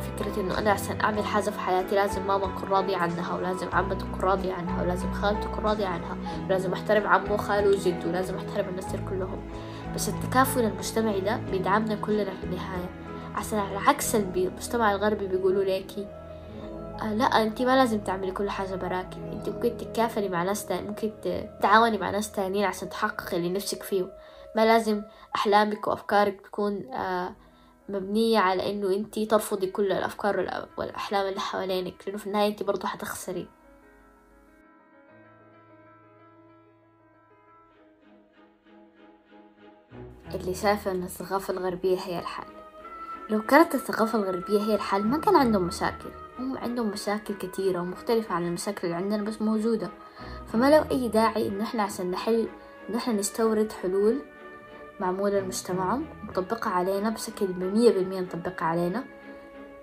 فكرة 0.00 0.40
إنه 0.40 0.58
أنا 0.58 0.70
عشان 0.70 1.00
أعمل 1.00 1.24
حاجة 1.24 1.50
في 1.50 1.60
حياتي 1.60 1.94
لازم 1.94 2.26
ماما 2.26 2.46
تكون 2.46 2.68
راضية 2.68 2.96
عنها 2.96 3.34
ولازم 3.36 3.66
عمتي 3.72 4.04
تكون 4.04 4.20
راضية 4.20 4.54
عنها 4.54 4.82
ولازم 4.82 5.12
خالتي 5.12 5.48
تكون 5.48 5.64
راضية 5.64 5.86
عنها 5.86 6.16
ولازم 6.46 6.72
أحترم 6.72 7.06
عمه 7.06 7.34
وخاله 7.34 7.68
وجده 7.68 8.08
ولازم 8.08 8.34
أحترم 8.36 8.68
الناس 8.68 8.86
كلهم. 9.10 9.38
بس 9.94 10.08
التكافل 10.08 10.64
المجتمعي 10.64 11.20
ده 11.20 11.40
بيدعمنا 11.50 11.94
كلنا 11.94 12.24
في 12.24 12.44
النهاية. 12.44 12.88
عشان 13.34 13.58
على 13.58 13.78
عكس 13.78 14.16
المجتمع 14.16 14.92
الغربي 14.92 15.26
بيقولوا 15.26 15.64
ليكي 15.64 16.06
آه 17.00 17.14
لا 17.14 17.24
انت 17.24 17.62
ما 17.62 17.76
لازم 17.76 18.00
تعملي 18.00 18.32
كل 18.32 18.50
حاجة 18.50 18.74
براكي. 18.74 19.18
انت 19.32 19.48
ممكن 19.48 19.76
تتكافلي 19.76 20.28
مع 20.28 20.42
ناس 20.42 20.66
تاني 20.66 20.88
ممكن 20.88 21.12
تتعاوني 21.22 21.98
مع 21.98 22.10
ناس 22.10 22.32
تانيين 22.32 22.64
عشان 22.64 22.88
تحققي 22.88 23.36
اللي 23.36 23.48
نفسك 23.48 23.82
فيه. 23.82 24.12
ما 24.56 24.64
لازم 24.66 25.02
أحلامك 25.34 25.86
وأفكارك 25.88 26.40
تكون 26.40 26.92
آه 26.92 27.32
مبنية 27.88 28.38
على 28.38 28.70
إنه 28.70 28.96
أنتي 28.96 29.26
ترفضي 29.26 29.66
كل 29.66 29.92
الأفكار 29.92 30.66
والأحلام 30.78 31.28
اللي 31.28 31.40
حوالينك 31.40 31.94
لأنه 32.06 32.18
في 32.18 32.26
النهاية 32.26 32.48
أنتي 32.48 32.64
برضو 32.64 32.86
حتخسري. 32.86 33.48
اللي 40.34 40.54
شايفة 40.54 40.90
إن 40.90 41.02
الثقافة 41.02 41.54
الغربية 41.54 41.98
هي 41.98 42.18
الحل. 42.18 42.52
لو 43.30 43.42
كانت 43.42 43.74
الثقافة 43.74 44.18
الغربية 44.18 44.60
هي 44.60 44.74
الحل 44.74 45.02
ما 45.02 45.18
كان 45.18 45.36
عندهم 45.36 45.62
مشاكل. 45.62 46.10
هم 46.42 46.58
عندهم 46.58 46.86
مشاكل 46.86 47.34
كثيرة 47.34 47.80
ومختلفة 47.80 48.34
عن 48.34 48.46
المشاكل 48.46 48.80
اللي 48.86 48.96
عندنا 48.96 49.22
بس 49.22 49.42
موجودة. 49.42 49.90
فما 50.52 50.70
له 50.70 50.90
أي 50.90 51.08
داعي 51.08 51.48
إنه 51.48 51.64
إحنا 51.64 51.82
عشان 51.82 52.10
نحل 52.10 52.48
إنه 52.88 52.98
إحنا 52.98 53.14
نستورد 53.14 53.72
حلول 53.72 54.22
معمولة 55.00 55.40
لمجتمعهم 55.40 56.04
نطبقها 56.28 56.70
علينا 56.72 57.10
بشكل 57.10 57.46
مية 57.58 57.90
بالمية 57.90 58.20
نطبقها 58.20 58.66
علينا 58.66 59.04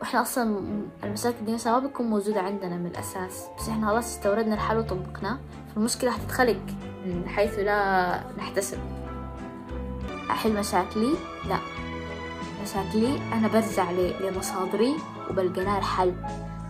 وإحنا 0.01 0.21
أصلا 0.21 0.61
المشاكل 1.03 1.45
دي 1.45 1.57
ما 1.65 1.79
بتكون 1.79 2.05
موجودة 2.05 2.41
عندنا 2.41 2.77
من 2.77 2.85
الأساس 2.85 3.45
بس 3.57 3.69
إحنا 3.69 3.87
خلاص 3.87 4.05
استوردنا 4.17 4.53
الحل 4.55 4.77
وطبقناه 4.77 5.39
فالمشكلة 5.75 6.11
حتتخلق 6.11 6.59
من 7.05 7.27
حيث 7.27 7.59
لا 7.59 8.23
نحتسب. 8.37 8.79
أحل 10.29 10.53
مشاكلي؟ 10.53 11.13
لا. 11.49 11.57
مشاكلي 12.63 13.17
أنا 13.33 13.47
برجع 13.47 13.91
لمصادري 13.91 14.95
وبلقى 15.29 15.63
لها 15.63 15.77
الحل. 15.77 16.13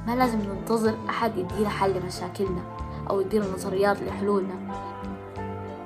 ما 0.09 0.15
لازم 0.15 0.39
ننتظر 0.39 0.95
أحد 1.09 1.37
يدينا 1.37 1.69
حل 1.69 1.99
لمشاكلنا 1.99 2.61
أو 3.09 3.21
يدينا 3.21 3.45
نظريات 3.45 3.97
لحلولنا. 4.01 4.55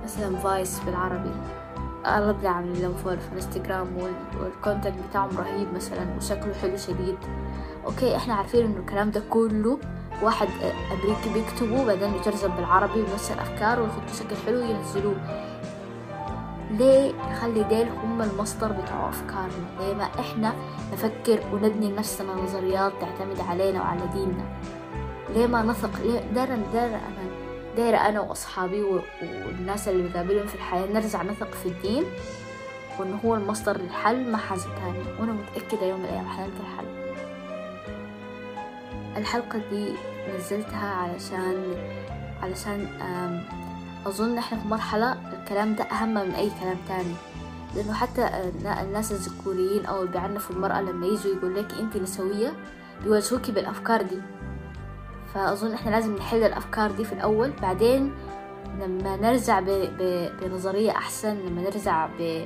مثلا 0.03 0.37
Vice 0.37 0.79
بالعربي. 0.79 1.31
أغلبنا 2.05 2.49
عاملين 2.49 2.81
لهم 2.81 2.93
follow 2.93 3.17
في 3.17 3.27
الإنستغرام 3.31 3.87
وال 4.41 4.53
content 4.53 4.93
بتاعهم 5.09 5.37
رهيب 5.37 5.73
مثلا 5.73 6.17
وشكله 6.17 6.53
حلو 6.61 6.77
شديد. 6.77 7.17
okay 7.85 8.15
إحنا 8.15 8.33
عارفين 8.33 8.65
إنه 8.65 8.77
الكلام 8.77 9.11
ده 9.11 9.23
كله 9.29 9.79
واحد 10.21 10.47
أمريكي 10.91 11.33
بيكتبه 11.33 11.85
بعدين 11.85 12.13
يترجم 12.13 12.55
بالعربي 12.55 13.01
ويمثل 13.01 13.39
أفكار 13.39 13.81
ويحطوا 13.81 14.13
شكل 14.19 14.35
حلو 14.45 14.59
ينزلوه 14.59 15.15
ليه 16.73 17.13
نخلي 17.31 17.63
ديل 17.63 17.87
هم 17.89 18.21
المصدر 18.21 18.71
بتاع 18.71 19.09
أفكارنا 19.09 19.67
ليه 19.79 19.93
ما 19.93 20.03
إحنا 20.03 20.53
نفكر 20.93 21.39
ونبني 21.53 21.91
لنفسنا 21.91 22.33
نظريات 22.33 22.93
تعتمد 23.01 23.39
علينا 23.49 23.81
وعلى 23.81 24.01
ديننا؟ 24.13 24.45
ليه 25.29 25.47
ما 25.47 25.61
نثق؟ 25.63 25.89
دايرة 26.35 26.59
دايرة 26.73 26.95
أنا 26.95 27.23
دايرة 27.75 27.97
أنا 27.97 28.21
وأصحابي 28.21 28.83
والناس 29.47 29.87
اللي 29.87 30.09
بقابلهم 30.09 30.47
في 30.47 30.55
الحياة 30.55 30.85
نرجع 30.93 31.23
نثق 31.23 31.51
في 31.51 31.65
الدين 31.65 32.03
وإنه 32.99 33.19
هو 33.25 33.35
المصدر 33.35 33.77
للحل 33.77 34.31
ما 34.31 34.37
حاجة 34.37 34.59
تانية. 34.59 35.19
وأنا 35.19 35.31
متأكدة 35.33 35.85
يوم 35.87 35.99
من 35.99 36.05
الأيام 36.05 36.27
حنلقى 36.27 36.59
الحل. 36.59 36.85
الحلقة 39.17 39.61
دي 39.71 39.93
نزلتها 40.35 40.87
علشان 40.95 41.75
علشان 42.43 42.87
أظن 44.05 44.37
إحنا 44.37 44.59
في 44.59 44.67
مرحلة 44.67 45.11
الكلام 45.33 45.75
ده 45.75 45.83
أهم 45.83 46.13
من 46.13 46.31
أي 46.31 46.51
كلام 46.61 46.77
تاني. 46.87 47.13
لأنه 47.75 47.93
حتى 47.93 48.29
الناس 48.81 49.11
الذكوريين 49.11 49.85
أو 49.85 49.99
اللي 50.01 50.11
بيعنفوا 50.11 50.55
المرأة 50.55 50.81
لما 50.81 51.05
يجوا 51.05 51.35
يقول 51.35 51.55
لك 51.55 51.73
أنت 51.79 51.97
نسوية 51.97 52.53
بيواجهوكي 53.03 53.51
بالأفكار 53.51 54.01
دي. 54.01 54.17
فأظن 55.33 55.73
إحنا 55.73 55.91
لازم 55.91 56.15
نحل 56.15 56.43
الأفكار 56.43 56.91
دي 56.91 57.05
في 57.05 57.13
الأول 57.13 57.51
بعدين 57.61 58.13
لما 58.79 59.15
نرجع 59.15 59.59
ب... 59.59 59.65
ب... 59.69 60.29
بنظرية 60.41 60.91
أحسن 60.91 61.35
لما 61.35 61.61
نرجع 61.61 62.09
ب... 62.19 62.45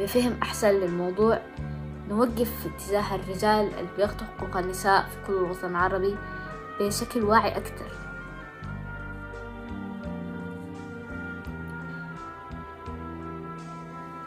بفهم 0.00 0.36
أحسن 0.42 0.68
للموضوع 0.68 1.38
نوقف 2.08 2.50
في 2.62 2.68
اتجاه 2.76 3.14
الرجال 3.14 3.60
اللي 3.78 3.88
بياخدوا 3.96 4.26
حقوق 4.38 4.56
النساء 4.56 5.02
في 5.02 5.16
كل 5.26 5.32
الوطن 5.32 5.70
العربي 5.70 6.16
بشكل 6.80 7.22
واعي 7.24 7.56
أكتر. 7.56 8.07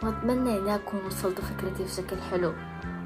وأتمنى 0.04 0.58
إني 0.58 0.76
أكون 0.76 1.06
وصلت 1.06 1.42
فكرتي 1.42 1.84
بشكل 1.84 2.22
حلو. 2.32 2.54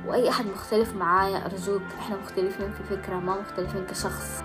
وأي 0.07 0.29
أحد 0.29 0.45
مختلف 0.45 0.95
معايا 0.95 1.45
أرجوك 1.45 1.81
إحنا 1.99 2.17
مختلفين 2.17 2.71
في 2.71 2.83
فكرة 2.83 3.15
ما 3.15 3.41
مختلفين 3.41 3.85
كشخص. 3.85 4.43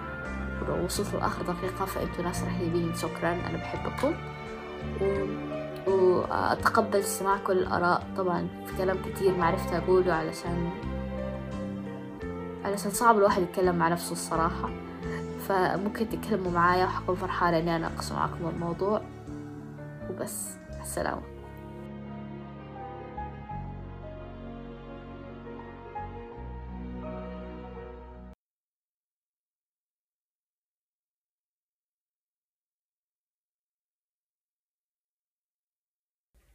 ولو 0.62 0.84
وصلتوا 0.84 1.20
لآخر 1.20 1.42
دقيقة 1.42 1.84
فأنتوا 1.84 2.24
ناس 2.24 2.42
رهيبين 2.42 2.94
شكرا 2.94 3.32
أنا 3.32 3.56
بحبكم. 3.58 4.14
و... 5.00 5.30
وأتقبل 5.90 6.98
استماع 6.98 7.36
كل 7.36 7.58
الآراء. 7.58 8.06
طبعا 8.16 8.48
في 8.66 8.76
كلام 8.76 8.96
كتير 9.02 9.36
ما 9.36 9.46
عرفت 9.46 9.72
أقوله 9.72 10.12
علشان 10.12 10.70
علشان 12.64 12.90
صعب 12.90 13.18
الواحد 13.18 13.42
يتكلم 13.42 13.76
مع 13.76 13.88
نفسه 13.88 14.12
الصراحة. 14.12 14.70
فممكن 15.48 16.08
تتكلموا 16.08 16.52
معايا 16.52 16.84
وحكون 16.84 17.14
فرحانة 17.14 17.58
إني 17.58 17.76
أنا 17.76 17.86
أقسم 17.86 18.14
معاكم 18.14 18.48
الموضوع. 18.48 19.02
وبس 20.10 20.48
السلامة. 20.80 21.39